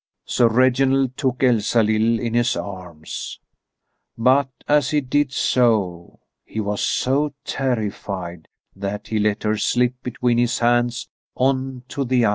[0.25, 3.39] Sir Reginald took Elsalill in his arms,
[4.17, 10.39] but as he did so he was so terrified that he let her slip between
[10.39, 12.29] his hands on to the ice.